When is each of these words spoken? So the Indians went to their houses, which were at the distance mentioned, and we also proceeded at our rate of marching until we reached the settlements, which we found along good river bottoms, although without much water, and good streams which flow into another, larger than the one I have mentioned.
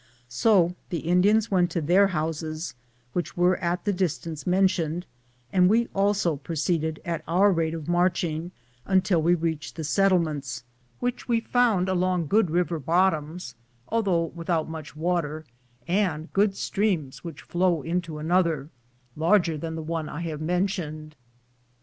So 0.29 0.73
the 0.89 1.01
Indians 1.01 1.51
went 1.51 1.69
to 1.69 1.79
their 1.79 2.07
houses, 2.07 2.73
which 3.13 3.37
were 3.37 3.57
at 3.57 3.85
the 3.85 3.93
distance 3.93 4.47
mentioned, 4.47 5.05
and 5.53 5.69
we 5.69 5.89
also 5.93 6.37
proceeded 6.37 6.99
at 7.05 7.21
our 7.27 7.51
rate 7.51 7.75
of 7.75 7.87
marching 7.87 8.49
until 8.87 9.21
we 9.21 9.35
reached 9.35 9.75
the 9.75 9.83
settlements, 9.83 10.63
which 11.01 11.27
we 11.27 11.39
found 11.39 11.87
along 11.87 12.25
good 12.29 12.49
river 12.49 12.79
bottoms, 12.79 13.53
although 13.89 14.31
without 14.33 14.67
much 14.67 14.95
water, 14.95 15.45
and 15.87 16.33
good 16.33 16.55
streams 16.55 17.23
which 17.23 17.43
flow 17.43 17.83
into 17.83 18.17
another, 18.17 18.71
larger 19.15 19.55
than 19.55 19.75
the 19.75 19.83
one 19.83 20.09
I 20.09 20.21
have 20.21 20.41
mentioned. 20.41 21.15